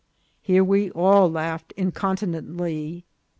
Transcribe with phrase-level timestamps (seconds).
[0.41, 3.05] Here we all laughed incontinently.